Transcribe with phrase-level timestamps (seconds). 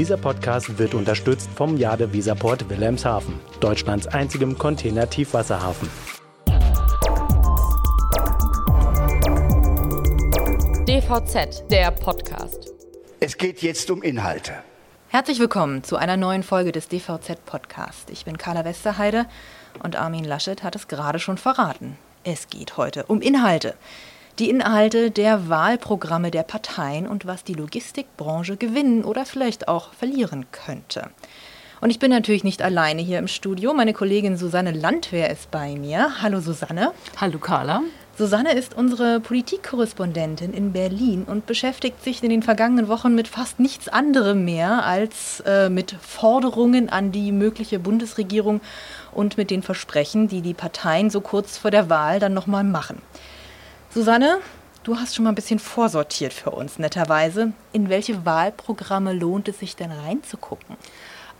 [0.00, 5.90] Dieser Podcast wird unterstützt vom Jade Visaport Wilhelmshaven, Deutschlands einzigem Container-Tiefwasserhafen.
[10.88, 12.72] DVZ, der Podcast.
[13.20, 14.54] Es geht jetzt um Inhalte.
[15.08, 18.08] Herzlich willkommen zu einer neuen Folge des DVZ Podcast.
[18.08, 19.26] Ich bin Carla Westerheide
[19.82, 21.98] und Armin Laschet hat es gerade schon verraten.
[22.24, 23.74] Es geht heute um Inhalte.
[24.40, 30.46] Die Inhalte der Wahlprogramme der Parteien und was die Logistikbranche gewinnen oder vielleicht auch verlieren
[30.50, 31.10] könnte.
[31.82, 33.74] Und ich bin natürlich nicht alleine hier im Studio.
[33.74, 36.22] Meine Kollegin Susanne Landwehr ist bei mir.
[36.22, 36.92] Hallo Susanne.
[37.18, 37.82] Hallo Carla.
[38.16, 43.60] Susanne ist unsere Politikkorrespondentin in Berlin und beschäftigt sich in den vergangenen Wochen mit fast
[43.60, 48.62] nichts anderem mehr als äh, mit Forderungen an die mögliche Bundesregierung
[49.12, 53.02] und mit den Versprechen, die die Parteien so kurz vor der Wahl dann nochmal machen.
[53.92, 54.38] Susanne,
[54.84, 57.52] du hast schon mal ein bisschen vorsortiert für uns, netterweise.
[57.72, 60.76] In welche Wahlprogramme lohnt es sich denn reinzugucken?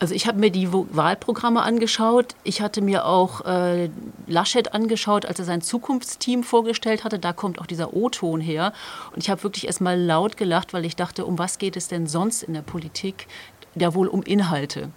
[0.00, 2.34] Also ich habe mir die Wahlprogramme angeschaut.
[2.42, 3.88] Ich hatte mir auch äh,
[4.26, 7.20] Laschet angeschaut, als er sein Zukunftsteam vorgestellt hatte.
[7.20, 8.72] Da kommt auch dieser O-Ton her.
[9.12, 12.08] Und ich habe wirklich erstmal laut gelacht, weil ich dachte, um was geht es denn
[12.08, 13.28] sonst in der Politik?
[13.76, 14.90] Ja wohl um Inhalte.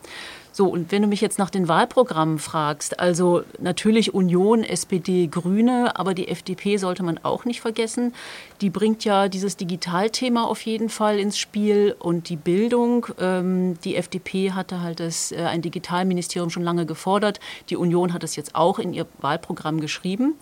[0.56, 5.98] So, und wenn du mich jetzt nach den Wahlprogrammen fragst, also natürlich Union, SPD, Grüne,
[5.98, 8.14] aber die FDP sollte man auch nicht vergessen.
[8.62, 13.08] Die bringt ja dieses Digitalthema auf jeden Fall ins Spiel und die Bildung.
[13.20, 17.40] Ähm, die FDP hatte halt das, äh, ein Digitalministerium schon lange gefordert.
[17.72, 20.36] Die Union hat es jetzt auch in ihr Wahlprogramm geschrieben.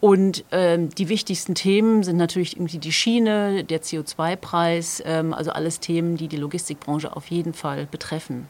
[0.00, 5.78] Und ähm, die wichtigsten Themen sind natürlich irgendwie die Schiene, der CO2-Preis, ähm, also alles
[5.78, 8.48] Themen, die die Logistikbranche auf jeden Fall betreffen.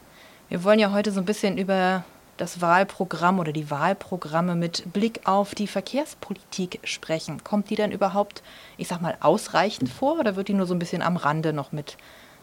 [0.54, 2.04] Wir wollen ja heute so ein bisschen über
[2.36, 7.42] das Wahlprogramm oder die Wahlprogramme mit Blick auf die Verkehrspolitik sprechen.
[7.42, 8.44] Kommt die denn überhaupt,
[8.76, 11.72] ich sag mal, ausreichend vor oder wird die nur so ein bisschen am Rande noch
[11.72, 11.96] mit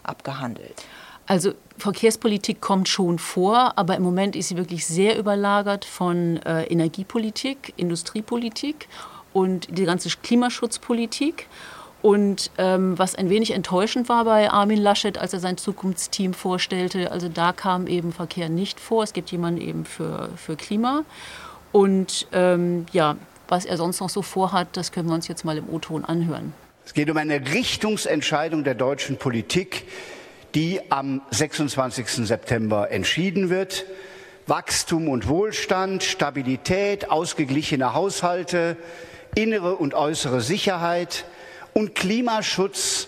[0.03, 0.84] abgehandelt?
[1.26, 6.64] Also Verkehrspolitik kommt schon vor, aber im Moment ist sie wirklich sehr überlagert von äh,
[6.64, 8.90] Energiepolitik, Industriepolitik
[9.31, 11.47] und die ganze Klimaschutzpolitik.
[12.01, 17.12] Und ähm, was ein wenig enttäuschend war bei Armin Laschet, als er sein Zukunftsteam vorstellte,
[17.12, 19.03] also da kam eben Verkehr nicht vor.
[19.03, 21.03] Es gibt jemanden eben für, für Klima.
[21.72, 23.17] Und ähm, ja,
[23.47, 26.53] was er sonst noch so vorhat, das können wir uns jetzt mal im O-Ton anhören.
[26.85, 29.83] Es geht um eine Richtungsentscheidung der deutschen Politik,
[30.56, 32.28] die am 26.
[32.28, 33.85] September entschieden wird.
[34.47, 38.75] Wachstum und Wohlstand, Stabilität, ausgeglichene Haushalte,
[39.35, 41.25] innere und äußere Sicherheit–
[41.74, 43.08] und Klimaschutz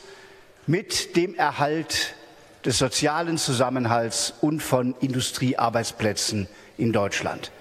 [0.67, 2.15] mit dem Erhalt
[2.65, 6.47] des sozialen Zusammenhalts und von Industriearbeitsplätzen
[6.77, 7.51] in Deutschland.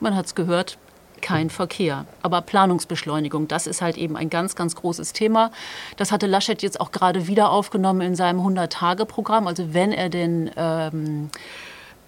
[0.00, 0.78] Man hat es gehört,
[1.20, 2.06] kein Verkehr.
[2.22, 5.50] Aber Planungsbeschleunigung, das ist halt eben ein ganz, ganz großes Thema.
[5.96, 9.46] Das hatte Laschet jetzt auch gerade wieder aufgenommen in seinem 100-Tage-Programm.
[9.46, 11.30] Also wenn er denn ähm,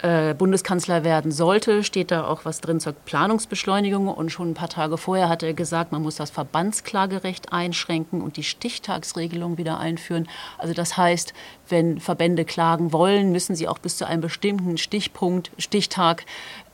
[0.01, 4.07] äh, Bundeskanzler werden sollte, steht da auch was drin zur Planungsbeschleunigung.
[4.07, 8.37] Und schon ein paar Tage vorher hat er gesagt, man muss das Verbandsklagerecht einschränken und
[8.37, 10.27] die Stichtagsregelung wieder einführen.
[10.57, 11.33] Also das heißt,
[11.69, 16.25] wenn Verbände klagen wollen, müssen sie auch bis zu einem bestimmten Stichpunkt, Stichtag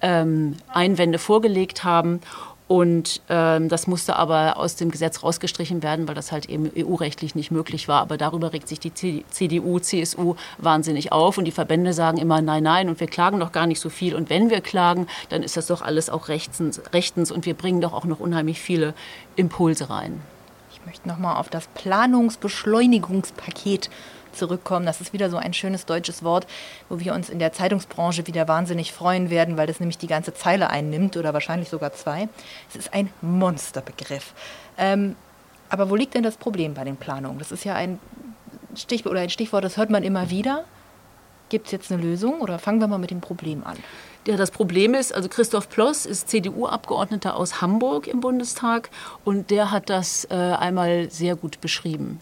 [0.02, 2.22] ähm, Einwände vorgelegt haben.
[2.68, 7.34] Und ähm, das musste aber aus dem Gesetz rausgestrichen werden, weil das halt eben EU-rechtlich
[7.34, 8.02] nicht möglich war.
[8.02, 11.38] Aber darüber regt sich die CDU, CSU wahnsinnig auf.
[11.38, 14.16] Und die Verbände sagen immer, nein, nein, und wir klagen doch gar nicht so viel.
[14.16, 17.80] Und wenn wir klagen, dann ist das doch alles auch rechtens, rechtens und wir bringen
[17.80, 18.94] doch auch noch unheimlich viele
[19.38, 20.20] Impulse rein.
[20.72, 23.90] Ich möchte nochmal auf das Planungsbeschleunigungspaket
[24.38, 24.86] zurückkommen.
[24.86, 26.48] Das ist wieder so ein schönes deutsches Wort,
[26.90, 30.34] wo wir uns in der Zeitungsbranche wieder wahnsinnig freuen werden, weil das nämlich die ganze
[30.34, 32.30] Zeile einnimmt oder wahrscheinlich sogar zwei.
[32.70, 34.34] Es ist ein Monsterbegriff.
[34.78, 35.16] Ähm,
[35.70, 37.40] aber wo liegt denn das Problem bei den Planungen?
[37.40, 38.00] Das ist ja ein
[38.76, 40.64] Stichwort oder ein Stichwort, das hört man immer wieder.
[41.50, 43.78] Gibt es jetzt eine Lösung oder fangen wir mal mit dem Problem an?
[44.28, 48.90] Ja, das Problem ist, also Christoph Ploss ist CDU-Abgeordneter aus Hamburg im Bundestag
[49.24, 52.20] und der hat das äh, einmal sehr gut beschrieben.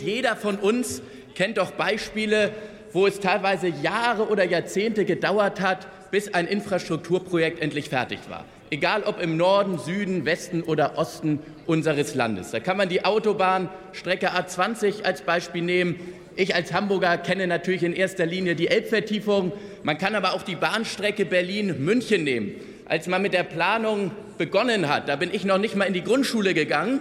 [0.00, 1.02] Jeder von uns
[1.36, 2.50] kennt doch Beispiele,
[2.92, 8.44] wo es teilweise Jahre oder Jahrzehnte gedauert hat, bis ein Infrastrukturprojekt endlich fertig war.
[8.70, 12.50] Egal ob im Norden, Süden, Westen oder Osten unseres Landes.
[12.50, 16.00] Da kann man die Autobahnstrecke A20 als Beispiel nehmen.
[16.34, 19.52] Ich als Hamburger kenne natürlich in erster Linie die Elbvertiefung.
[19.84, 22.54] Man kann aber auch die Bahnstrecke Berlin-München nehmen.
[22.86, 26.02] Als man mit der Planung begonnen hat, da bin ich noch nicht mal in die
[26.02, 27.00] Grundschule gegangen,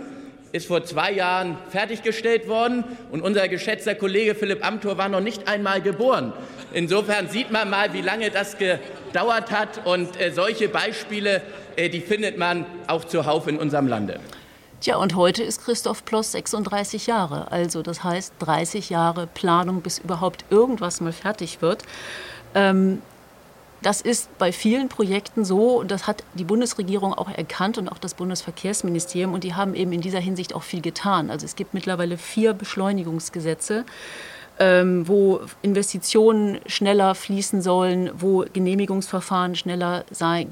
[0.54, 5.48] ist vor zwei Jahren fertiggestellt worden und unser geschätzter Kollege Philipp Amthor war noch nicht
[5.48, 6.32] einmal geboren.
[6.72, 11.42] Insofern sieht man mal, wie lange das gedauert hat und äh, solche Beispiele,
[11.76, 14.20] äh, die findet man auch zuhauf in unserem Lande.
[14.80, 17.52] Tja, und heute ist Christoph Ploss 36 Jahre.
[17.52, 21.84] Also das heißt 30 Jahre Planung, bis überhaupt irgendwas mal fertig wird.
[22.54, 23.02] Ähm,
[23.84, 28.00] das ist bei vielen Projekten so, und das hat die Bundesregierung auch erkannt und auch
[28.00, 31.30] das Bundesverkehrsministerium, und die haben eben in dieser Hinsicht auch viel getan.
[31.30, 33.86] Also es gibt mittlerweile vier Beschleunigungsgesetze
[34.60, 40.52] ähm, wo Investitionen schneller fließen sollen, wo Genehmigungsverfahren schneller sein,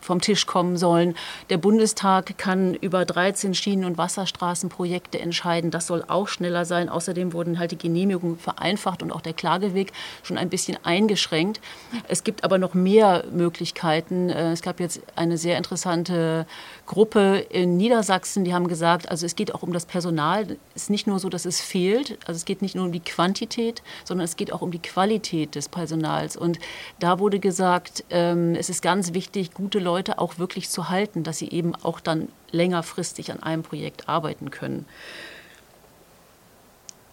[0.00, 1.14] vom Tisch kommen sollen.
[1.50, 5.70] Der Bundestag kann über 13 Schienen- und Wasserstraßenprojekte entscheiden.
[5.70, 6.88] Das soll auch schneller sein.
[6.88, 9.92] Außerdem wurden halt die Genehmigungen vereinfacht und auch der Klageweg
[10.22, 11.60] schon ein bisschen eingeschränkt.
[12.08, 14.30] Es gibt aber noch mehr Möglichkeiten.
[14.30, 16.46] Äh, es gab jetzt eine sehr interessante
[16.86, 20.56] Gruppe in Niedersachsen, die haben gesagt, also es geht auch um das Personal.
[20.74, 22.18] Es ist nicht nur so, dass es fehlt.
[22.26, 25.54] Also es geht nicht nur um die Quantität, sondern es geht auch um die Qualität
[25.54, 26.36] des Personals.
[26.36, 26.58] Und
[26.98, 31.38] da wurde gesagt, ähm, es ist ganz wichtig, gute Leute auch wirklich zu halten, dass
[31.38, 34.86] sie eben auch dann längerfristig an einem Projekt arbeiten können.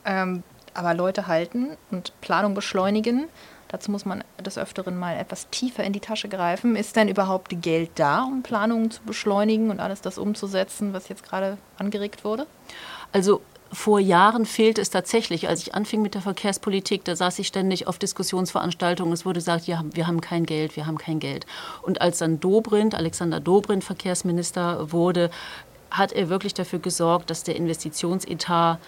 [0.05, 0.43] Ähm,
[0.73, 3.27] aber Leute halten und Planung beschleunigen,
[3.69, 6.75] dazu muss man des Öfteren mal etwas tiefer in die Tasche greifen.
[6.75, 11.23] Ist denn überhaupt Geld da, um Planungen zu beschleunigen und alles das umzusetzen, was jetzt
[11.23, 12.45] gerade angeregt wurde?
[13.11, 13.41] Also
[13.75, 15.47] vor Jahren fehlte es tatsächlich.
[15.47, 19.13] Als ich anfing mit der Verkehrspolitik, da saß ich ständig auf Diskussionsveranstaltungen.
[19.13, 21.45] Es wurde gesagt, ja, wir haben kein Geld, wir haben kein Geld.
[21.81, 25.29] Und als dann Dobrindt, Alexander Dobrindt Verkehrsminister wurde,
[25.91, 28.79] hat er wirklich dafür gesorgt, dass der Investitionsetat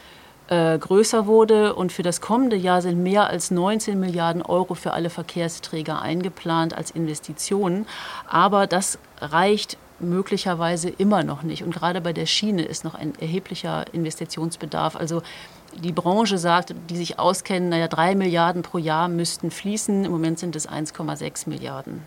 [0.47, 1.75] äh, größer wurde.
[1.75, 6.75] Und für das kommende Jahr sind mehr als 19 Milliarden Euro für alle Verkehrsträger eingeplant
[6.75, 7.85] als Investitionen.
[8.27, 11.63] Aber das reicht möglicherweise immer noch nicht.
[11.63, 14.95] Und gerade bei der Schiene ist noch ein erheblicher Investitionsbedarf.
[14.95, 15.21] Also
[15.75, 20.05] die Branche sagt, die sich auskennen, naja, drei Milliarden pro Jahr müssten fließen.
[20.05, 22.03] Im Moment sind es 1,6 Milliarden.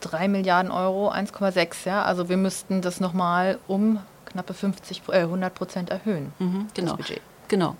[0.00, 2.02] Drei Milliarden Euro, 1,6, ja.
[2.02, 6.32] Also wir müssten das nochmal um knappe 50, äh, 100 Prozent erhöhen.
[6.38, 6.98] Mhm, genau.
[7.48, 7.76] Genau.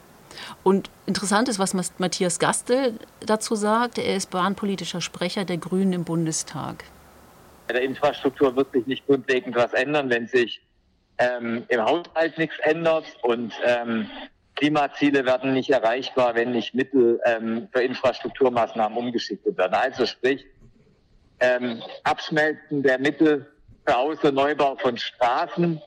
[0.62, 3.98] Und interessant ist, was Matthias Gastel dazu sagt.
[3.98, 6.84] Er ist bahnpolitischer Sprecher der Grünen im Bundestag.
[7.68, 10.62] Bei der Infrastruktur wird sich nicht grundlegend was ändern, wenn sich
[11.18, 14.08] ähm, im Haushalt nichts ändert und ähm,
[14.54, 19.74] Klimaziele werden nicht erreichbar, wenn nicht Mittel ähm, für Infrastrukturmaßnahmen umgeschichtet werden.
[19.74, 20.46] Also sprich,
[21.40, 23.46] ähm, Abschmelzen der Mittel
[23.86, 25.80] für Aus- Neubau von Straßen,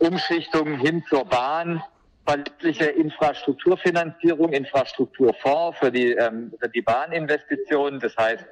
[0.00, 1.82] Umschichtung hin zur Bahn,
[2.26, 8.44] verlässliche Infrastrukturfinanzierung, Infrastrukturfonds für die, ähm, für die Bahninvestitionen, das heißt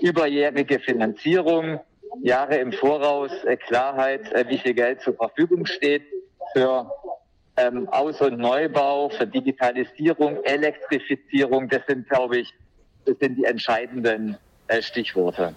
[0.00, 1.80] überjährige Finanzierung,
[2.22, 6.02] Jahre im Voraus äh, Klarheit, äh, wie viel Geld zur Verfügung steht
[6.52, 6.90] für
[7.56, 11.68] ähm, Aus- und Neubau, für Digitalisierung, Elektrifizierung.
[11.68, 12.52] Das sind, glaube ich,
[13.04, 14.36] das sind die entscheidenden
[14.68, 15.54] äh, Stichworte.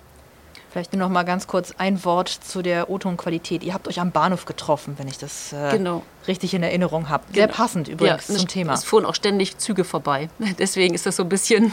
[0.74, 3.64] Vielleicht nur noch mal ganz kurz ein Wort zu der O-Ton-Qualität.
[3.64, 6.02] Ihr habt euch am Bahnhof getroffen, wenn ich das äh, genau.
[6.28, 7.26] richtig in Erinnerung habe.
[7.32, 7.58] Sehr genau.
[7.58, 8.74] passend übrigens ja, zum Thema.
[8.74, 10.30] Es fuhren auch ständig Züge vorbei.
[10.58, 11.72] Deswegen ist das so ein bisschen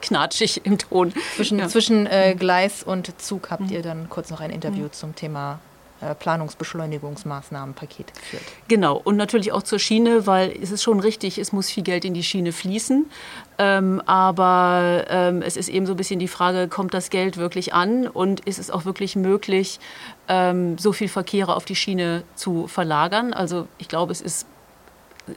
[0.00, 1.12] knatschig im Ton.
[1.36, 1.68] Zwischen, ja.
[1.68, 3.70] zwischen äh, Gleis und Zug habt mhm.
[3.70, 4.92] ihr dann kurz noch ein Interview mhm.
[4.92, 5.60] zum Thema
[6.00, 8.42] äh, Planungsbeschleunigungsmaßnahmenpaket geführt.
[8.68, 12.06] Genau, und natürlich auch zur Schiene, weil es ist schon richtig, es muss viel Geld
[12.06, 13.04] in die Schiene fließen.
[13.58, 17.74] Ähm, aber ähm, es ist eben so ein bisschen die Frage, kommt das Geld wirklich
[17.74, 19.78] an und ist es auch wirklich möglich,
[20.28, 23.34] ähm, so viel Verkehre auf die Schiene zu verlagern?
[23.34, 24.46] Also ich glaube, es ist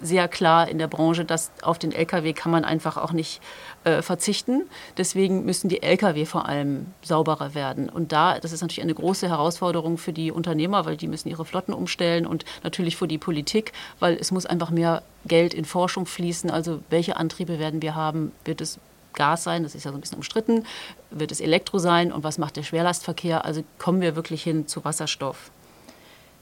[0.01, 3.41] sehr klar in der Branche, dass auf den Lkw kann man einfach auch nicht
[3.83, 4.63] äh, verzichten.
[4.97, 7.89] Deswegen müssen die Lkw vor allem sauberer werden.
[7.89, 11.45] Und da, das ist natürlich eine große Herausforderung für die Unternehmer, weil die müssen ihre
[11.45, 16.05] Flotten umstellen und natürlich für die Politik, weil es muss einfach mehr Geld in Forschung
[16.05, 16.49] fließen.
[16.49, 18.31] Also welche Antriebe werden wir haben?
[18.45, 18.79] Wird es
[19.13, 20.65] Gas sein, das ist ja so ein bisschen umstritten,
[21.11, 23.45] wird es Elektro sein und was macht der Schwerlastverkehr?
[23.45, 25.51] Also kommen wir wirklich hin zu Wasserstoff.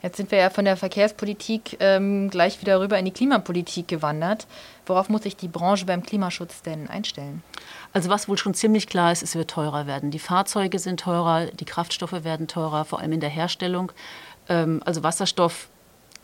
[0.02, 4.48] Jetzt sind wir ja von der Verkehrspolitik ähm, gleich wieder rüber in die Klimapolitik gewandert.
[4.88, 7.44] Worauf muss sich die Branche beim Klimaschutz denn einstellen?
[7.94, 10.10] Also was wohl schon ziemlich klar ist, es wird teurer werden.
[10.10, 13.92] Die Fahrzeuge sind teurer, die Kraftstoffe werden teurer, vor allem in der Herstellung.
[14.50, 15.70] Ähm, also Wasserstoff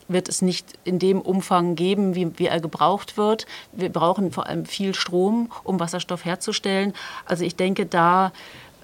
[0.08, 3.46] wird es nicht in dem Umfang geben, wie, wie, er gebraucht wird.
[3.72, 6.94] Wir brauchen vor allem viel Strom, um Wasserstoff herzustellen.
[7.26, 8.32] Also ich denke, da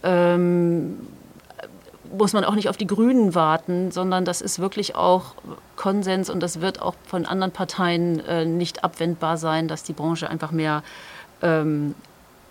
[0.02, 0.98] ähm,
[2.16, 5.34] muss man auch nicht auf die Grünen warten, sondern das ist wirklich auch
[5.76, 10.28] Konsens und das wird auch von anderen Parteien äh, nicht abwendbar sein, dass die Branche
[10.28, 10.82] einfach mehr
[11.42, 11.94] ähm,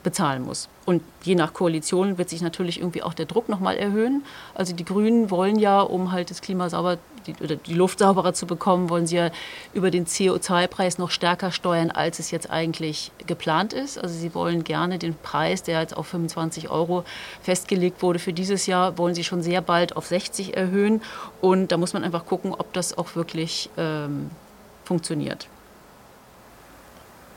[0.04, 0.70] bezahlen muss.
[0.86, 4.24] Und je nach Koalition wird sich natürlich irgendwie auch der Druck nochmal erhöhen.
[4.54, 8.34] Also die Grünen wollen ja, um halt das Klima sauber die, oder die Luft sauberer
[8.34, 9.32] zu bekommen, wollen sie ja
[9.74, 13.98] über den CO2-Preis noch stärker steuern, als es jetzt eigentlich geplant ist.
[13.98, 17.06] Also sie wollen gerne den Preis, der jetzt auf 25 Euro
[17.42, 21.02] festgelegt wurde für dieses Jahr, wollen sie schon sehr bald auf 60 erhöhen.
[21.40, 24.30] Und da muss man einfach gucken, ob das auch wirklich ähm,
[24.84, 25.48] funktioniert.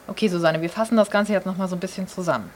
[0.09, 2.51] Okay, Susanne, wir fassen das Ganze jetzt nochmal so ein bisschen zusammen.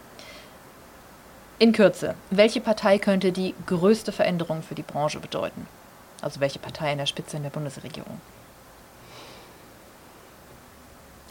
[1.59, 5.67] In Kürze, welche Partei könnte die größte Veränderung für die Branche bedeuten?
[6.23, 8.21] Also welche Partei in der Spitze in der Bundesregierung?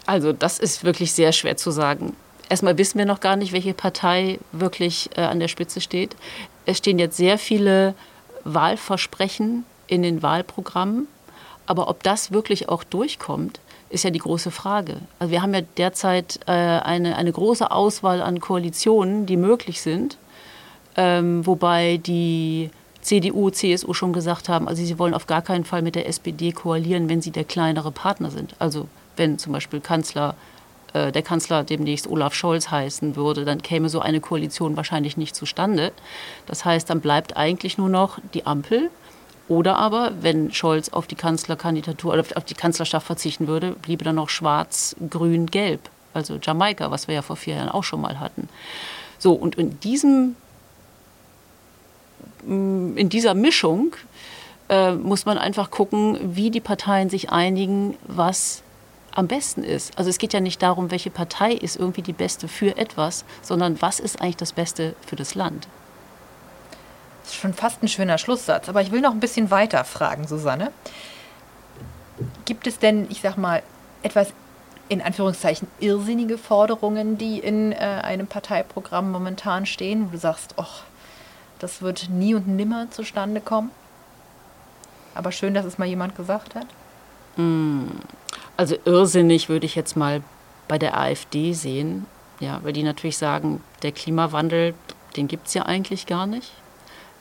[0.06, 2.16] Also das ist wirklich sehr schwer zu sagen.
[2.50, 6.16] Erstmal wissen wir noch gar nicht, welche Partei wirklich äh, an der Spitze steht.
[6.66, 7.94] Es stehen jetzt sehr viele
[8.44, 11.08] Wahlversprechen in den Wahlprogrammen.
[11.68, 13.60] Aber ob das wirklich auch durchkommt,
[13.90, 14.98] ist ja die große Frage.
[15.18, 20.18] Also wir haben ja derzeit äh, eine, eine große Auswahl an Koalitionen, die möglich sind,
[20.96, 22.70] ähm, wobei die
[23.02, 26.52] CDU, CSU schon gesagt haben, also sie wollen auf gar keinen Fall mit der SPD
[26.52, 28.56] koalieren, wenn sie der kleinere Partner sind.
[28.60, 30.36] Also wenn zum Beispiel Kanzler,
[30.94, 35.36] äh, der Kanzler demnächst Olaf Scholz heißen würde, dann käme so eine Koalition wahrscheinlich nicht
[35.36, 35.92] zustande.
[36.46, 38.90] Das heißt, dann bleibt eigentlich nur noch die Ampel
[39.50, 44.16] oder aber, wenn Scholz auf die Kanzlerkandidatur oder auf die Kanzlerschaft verzichten würde, bliebe dann
[44.16, 45.90] noch schwarz, grün, gelb.
[46.14, 48.48] Also Jamaika, was wir ja vor vier Jahren auch schon mal hatten.
[49.18, 50.36] So, und in diesem
[52.46, 53.96] mm, in dieser Mischung
[54.70, 58.62] äh, muss man einfach gucken, wie die Parteien sich einigen, was
[59.16, 59.98] am besten ist.
[59.98, 63.82] Also es geht ja nicht darum, welche Partei ist irgendwie die beste für etwas, sondern
[63.82, 65.68] was ist eigentlich das Beste für das Land.
[67.30, 68.70] Ist schon fast ein schöner Schlusssatz.
[68.70, 70.72] Aber ich will noch ein bisschen weiter fragen, Susanne.
[72.46, 73.62] Gibt es denn, ich sag mal,
[74.02, 74.34] etwas
[74.88, 80.82] in Anführungszeichen irrsinnige Forderungen, die in äh, einem Parteiprogramm momentan stehen, wo du sagst, ach,
[81.60, 83.70] das wird nie und nimmer zustande kommen?
[85.14, 86.66] Aber schön, dass es mal jemand gesagt hat.
[87.36, 87.92] Hm.
[88.58, 90.24] Also irrsinnig würde ich jetzt mal
[90.68, 92.08] bei der AfD sehen,
[92.40, 94.74] ja, weil die natürlich sagen, der Klimawandel,
[95.16, 96.52] den gibt es ja eigentlich gar nicht.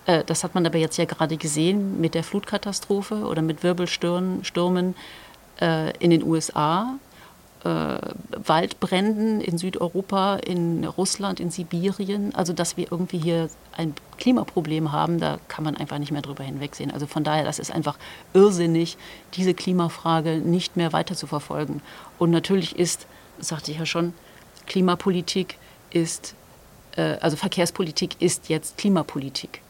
[0.08, 4.94] Äh, das hat man aber jetzt ja gerade gesehen mit der Flutkatastrophe oder mit Wirbelstürmen
[5.60, 6.94] äh, in den USA,
[7.64, 12.34] äh, Waldbränden in Südeuropa, in Russland, in Sibirien.
[12.34, 16.42] Also dass wir irgendwie hier ein Klimaproblem haben, da kann man einfach nicht mehr drüber
[16.42, 16.90] hinwegsehen.
[16.90, 17.98] Also von daher, das ist einfach
[18.32, 18.96] irrsinnig,
[19.34, 21.82] diese Klimafrage nicht mehr weiter zu verfolgen.
[22.18, 24.14] Und natürlich ist, das sagte ich ja schon,
[24.66, 25.58] Klimapolitik
[25.90, 26.34] ist,
[26.96, 29.62] also Verkehrspolitik ist jetzt Klimapolitik.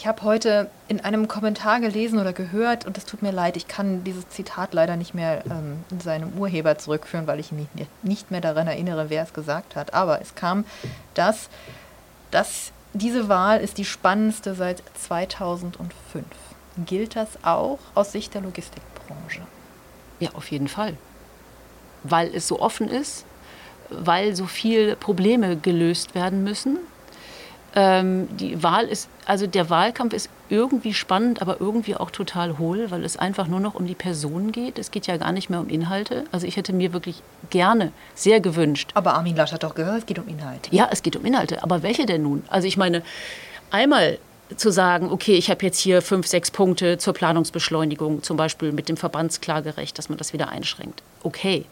[0.00, 3.66] Ich habe heute in einem Kommentar gelesen oder gehört, und es tut mir leid, ich
[3.66, 7.66] kann dieses Zitat leider nicht mehr ähm, in seinem Urheber zurückführen, weil ich mich
[8.04, 9.94] nicht mehr daran erinnere, wer es gesagt hat.
[9.94, 10.64] Aber es kam,
[11.14, 11.48] dass,
[12.30, 16.24] dass diese Wahl ist die spannendste seit 2005.
[16.86, 19.40] Gilt das auch aus Sicht der Logistikbranche?
[20.20, 20.96] Ja, auf jeden Fall.
[22.04, 23.24] Weil es so offen ist,
[23.90, 26.78] weil so viele Probleme gelöst werden müssen
[27.78, 32.90] ähm, die Wahl ist, also der Wahlkampf ist irgendwie spannend, aber irgendwie auch total hohl,
[32.90, 34.80] weil es einfach nur noch um die Personen geht.
[34.80, 36.24] Es geht ja gar nicht mehr um Inhalte.
[36.32, 38.90] Also ich hätte mir wirklich gerne, sehr gewünscht.
[38.94, 40.74] Aber Armin Lasch hat doch gehört, es geht um Inhalte.
[40.74, 41.62] Ja, es geht um Inhalte.
[41.62, 42.42] Aber welche denn nun?
[42.48, 43.04] Also ich meine,
[43.70, 44.18] einmal
[44.56, 48.88] zu sagen, okay, ich habe jetzt hier fünf, sechs Punkte zur Planungsbeschleunigung, zum Beispiel mit
[48.88, 51.04] dem Verbandsklagerecht, dass man das wieder einschränkt.
[51.22, 51.64] Okay,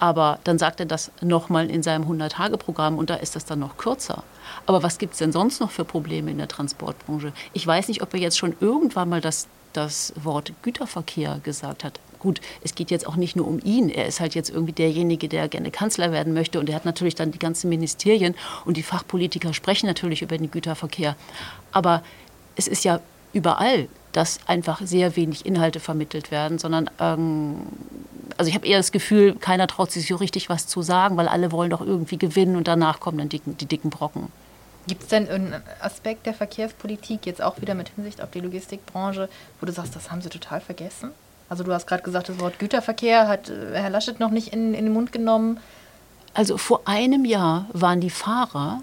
[0.00, 3.76] aber dann sagt er das nochmal in seinem 100-Tage-Programm und da ist das dann noch
[3.76, 4.24] kürzer.
[4.64, 7.34] Aber was gibt es denn sonst noch für Probleme in der Transportbranche?
[7.52, 12.00] Ich weiß nicht, ob er jetzt schon irgendwann mal das, das Wort Güterverkehr gesagt hat.
[12.18, 13.90] Gut, es geht jetzt auch nicht nur um ihn.
[13.90, 16.58] Er ist halt jetzt irgendwie derjenige, der gerne Kanzler werden möchte.
[16.60, 20.50] Und er hat natürlich dann die ganzen Ministerien und die Fachpolitiker sprechen natürlich über den
[20.50, 21.14] Güterverkehr.
[21.72, 22.02] Aber
[22.56, 23.00] es ist ja
[23.34, 27.56] überall, dass einfach sehr wenig Inhalte vermittelt werden, sondern ähm,
[28.40, 31.28] also ich habe eher das Gefühl, keiner traut sich so richtig was zu sagen, weil
[31.28, 34.32] alle wollen doch irgendwie gewinnen und danach kommen dann die, die dicken Brocken.
[34.86, 39.28] Gibt es denn einen Aspekt der Verkehrspolitik, jetzt auch wieder mit Hinsicht auf die Logistikbranche,
[39.60, 41.10] wo du sagst, das haben sie total vergessen?
[41.50, 44.72] Also du hast gerade gesagt, das Wort Güterverkehr hat äh, Herr Laschet noch nicht in,
[44.72, 45.60] in den Mund genommen.
[46.32, 48.80] Also vor einem Jahr waren die Fahrer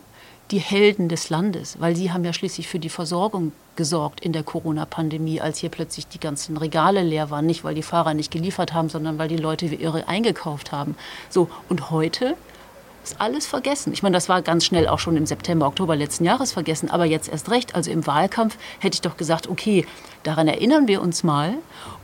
[0.51, 4.43] die Helden des Landes, weil sie haben ja schließlich für die Versorgung gesorgt in der
[4.43, 7.45] Corona-Pandemie, als hier plötzlich die ganzen Regale leer waren.
[7.45, 10.95] Nicht, weil die Fahrer nicht geliefert haben, sondern weil die Leute wie irre eingekauft haben.
[11.29, 12.35] So, und heute
[13.03, 13.93] ist alles vergessen.
[13.93, 17.05] Ich meine, das war ganz schnell auch schon im September, Oktober letzten Jahres vergessen, aber
[17.05, 17.75] jetzt erst recht.
[17.75, 19.85] Also im Wahlkampf hätte ich doch gesagt, okay,
[20.23, 21.53] daran erinnern wir uns mal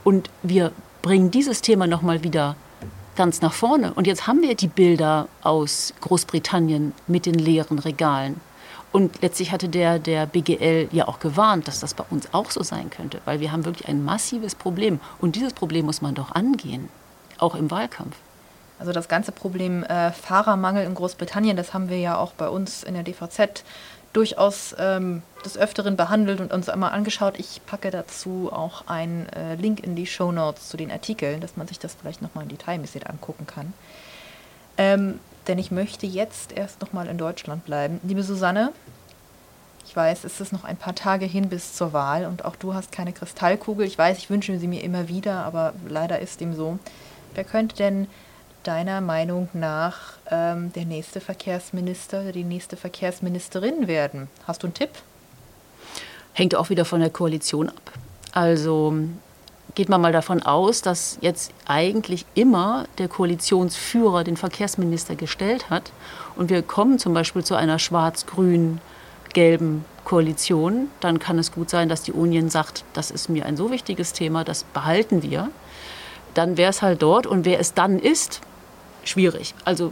[0.03, 0.71] und wir
[1.01, 2.55] bringen dieses Thema nochmal wieder
[3.15, 3.93] ganz nach vorne.
[3.93, 8.39] Und jetzt haben wir die Bilder aus Großbritannien mit den leeren Regalen.
[8.91, 12.61] Und letztlich hatte der, der BGL ja auch gewarnt, dass das bei uns auch so
[12.61, 14.99] sein könnte, weil wir haben wirklich ein massives Problem.
[15.19, 16.89] Und dieses Problem muss man doch angehen,
[17.39, 18.15] auch im Wahlkampf.
[18.77, 22.83] Also das ganze Problem äh, Fahrermangel in Großbritannien, das haben wir ja auch bei uns
[22.83, 23.63] in der DVZ
[24.13, 27.39] durchaus ähm, des Öfteren behandelt und uns einmal angeschaut.
[27.39, 31.57] Ich packe dazu auch einen äh, Link in die Show Notes zu den Artikeln, dass
[31.57, 33.73] man sich das vielleicht nochmal in Detailmäßig angucken kann.
[34.77, 37.99] Ähm, denn ich möchte jetzt erst nochmal in Deutschland bleiben.
[38.03, 38.71] Liebe Susanne,
[39.85, 42.73] ich weiß, es ist noch ein paar Tage hin bis zur Wahl und auch du
[42.73, 43.85] hast keine Kristallkugel.
[43.85, 46.79] Ich weiß, ich wünsche sie mir immer wieder, aber leider ist dem so.
[47.33, 48.07] Wer könnte denn
[48.63, 54.29] deiner Meinung nach ähm, der nächste Verkehrsminister oder die nächste Verkehrsministerin werden?
[54.47, 54.89] Hast du einen Tipp?
[56.33, 57.91] Hängt auch wieder von der Koalition ab.
[58.31, 58.95] Also
[59.75, 65.91] geht man mal davon aus, dass jetzt eigentlich immer der Koalitionsführer den Verkehrsminister gestellt hat
[66.35, 72.03] und wir kommen zum Beispiel zu einer schwarz-grün-gelben Koalition, dann kann es gut sein, dass
[72.03, 75.49] die Union sagt, das ist mir ein so wichtiges Thema, das behalten wir.
[76.33, 78.41] Dann wäre es halt dort und wer es dann ist,
[79.03, 79.53] schwierig.
[79.65, 79.91] Also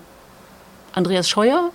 [0.94, 1.72] Andreas Scheuer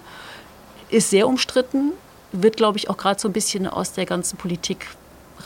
[0.89, 1.93] ist sehr umstritten,
[2.33, 4.87] wird, glaube ich, auch gerade so ein bisschen aus der ganzen Politik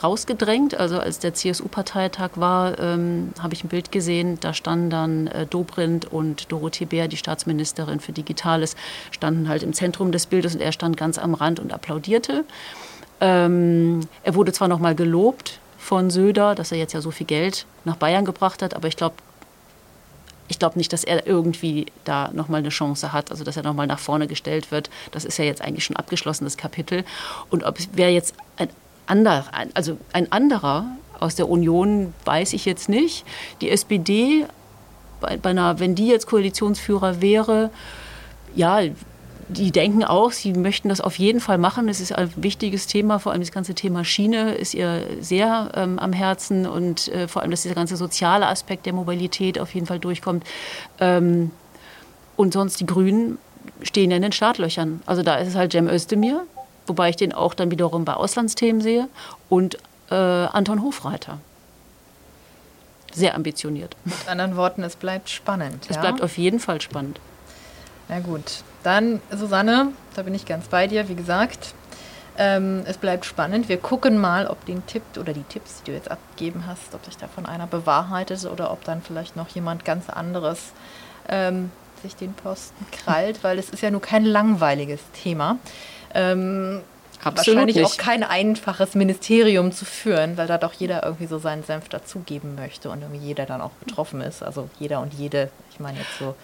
[0.03, 0.75] rausgedrängt.
[0.75, 5.45] Also als der CSU-Parteitag war, ähm, habe ich ein Bild gesehen, da standen dann äh,
[5.45, 8.75] Dobrindt und Dorothee Bär, die Staatsministerin für Digitales,
[9.11, 12.45] standen halt im Zentrum des Bildes und er stand ganz am Rand und applaudierte.
[13.19, 17.27] Ähm, er wurde zwar noch mal gelobt von Söder, dass er jetzt ja so viel
[17.27, 19.15] Geld nach Bayern gebracht hat, aber ich glaube,
[20.51, 23.87] ich glaube nicht, dass er irgendwie da nochmal eine Chance hat, also dass er nochmal
[23.87, 24.89] nach vorne gestellt wird.
[25.11, 27.05] Das ist ja jetzt eigentlich schon abgeschlossenes Kapitel.
[27.49, 28.67] Und ob wer jetzt ein
[29.07, 30.85] anderer, also ein anderer
[31.21, 33.25] aus der Union, weiß ich jetzt nicht.
[33.61, 34.45] Die SPD,
[35.21, 37.69] bei, bei einer, wenn die jetzt Koalitionsführer wäre,
[38.53, 38.81] ja,
[39.51, 41.89] die denken auch, sie möchten das auf jeden Fall machen.
[41.89, 45.99] Es ist ein wichtiges Thema, vor allem das ganze Thema Schiene ist ihr sehr ähm,
[45.99, 49.85] am Herzen und äh, vor allem, dass dieser ganze soziale Aspekt der Mobilität auf jeden
[49.85, 50.45] Fall durchkommt.
[50.99, 51.51] Ähm,
[52.37, 53.37] und sonst die Grünen
[53.81, 55.01] stehen ja in den Startlöchern.
[55.05, 56.43] Also da ist es halt Cem Özdemir,
[56.87, 59.09] wobei ich den auch dann wiederum bei Auslandsthemen sehe,
[59.49, 59.77] und
[60.09, 61.39] äh, Anton Hofreiter.
[63.13, 63.97] Sehr ambitioniert.
[64.05, 65.85] Mit anderen Worten, es bleibt spannend.
[65.89, 66.01] Es ja?
[66.01, 67.19] bleibt auf jeden Fall spannend.
[68.07, 71.73] Na gut, dann Susanne, da bin ich ganz bei dir, wie gesagt.
[72.37, 73.67] Ähm, es bleibt spannend.
[73.67, 77.03] Wir gucken mal, ob den Tipp oder die Tipps, die du jetzt abgegeben hast, ob
[77.05, 80.71] sich davon einer bewahrheitet oder ob dann vielleicht noch jemand ganz anderes
[81.29, 85.57] ähm, sich den Posten krallt, weil es ist ja nur kein langweiliges Thema.
[86.13, 86.81] Ähm,
[87.23, 87.85] wahrscheinlich nicht.
[87.85, 92.55] auch kein einfaches Ministerium zu führen, weil da doch jeder irgendwie so seinen Senf dazugeben
[92.55, 94.41] möchte und irgendwie jeder dann auch betroffen ist.
[94.41, 96.35] Also jeder und jede, ich meine jetzt so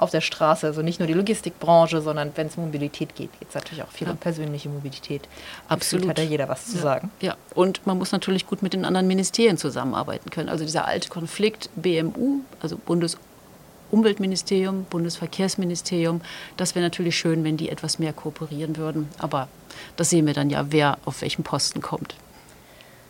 [0.00, 0.66] auf der Straße.
[0.66, 3.90] Also nicht nur die Logistikbranche, sondern wenn es um Mobilität geht, geht es natürlich auch
[3.90, 4.12] viel ja.
[4.12, 5.28] um persönliche Mobilität.
[5.68, 6.08] Absolut.
[6.08, 6.82] hat ja jeder was zu ja.
[6.82, 7.10] sagen.
[7.20, 10.48] Ja, und man muss natürlich gut mit den anderen Ministerien zusammenarbeiten können.
[10.48, 16.22] Also dieser alte Konflikt BMU, also Bundesumweltministerium, Bundesverkehrsministerium,
[16.56, 19.10] das wäre natürlich schön, wenn die etwas mehr kooperieren würden.
[19.18, 19.48] Aber
[19.96, 22.14] das sehen wir dann ja, wer auf welchen Posten kommt.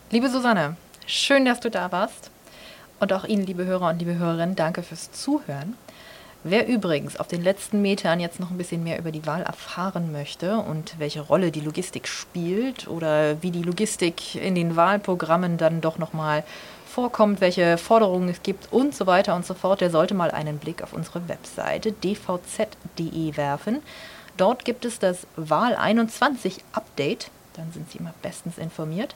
[0.09, 0.75] Liebe Susanne,
[1.07, 2.31] schön, dass du da warst.
[2.99, 5.75] Und auch Ihnen, liebe Hörer und liebe Hörerinnen, danke fürs Zuhören.
[6.43, 10.11] Wer übrigens auf den letzten Metern jetzt noch ein bisschen mehr über die Wahl erfahren
[10.11, 15.81] möchte und welche Rolle die Logistik spielt oder wie die Logistik in den Wahlprogrammen dann
[15.81, 16.43] doch nochmal
[16.87, 20.57] vorkommt, welche Forderungen es gibt und so weiter und so fort, der sollte mal einen
[20.57, 23.83] Blick auf unsere Webseite dvz.de werfen.
[24.35, 29.15] Dort gibt es das Wahl 21 Update, dann sind Sie immer bestens informiert.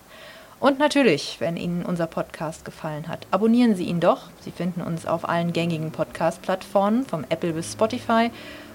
[0.65, 4.23] Und natürlich, wenn Ihnen unser Podcast gefallen hat, abonnieren Sie ihn doch.
[4.41, 8.31] Sie finden uns auf allen gängigen Podcast-Plattformen, vom Apple bis Spotify.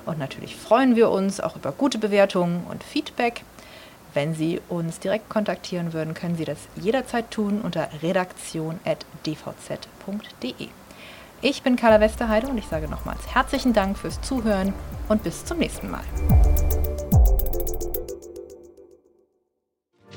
[0.06, 3.42] Und natürlich freuen wir uns auch über gute Bewertungen und Feedback.
[4.14, 10.68] Wenn Sie uns direkt kontaktieren würden, können Sie das jederzeit tun unter redaktion.dvz.de.
[11.42, 14.74] Ich bin Carla Westerheide und ich sage nochmals herzlichen Dank fürs Zuhören
[15.08, 16.04] und bis zum nächsten Mal.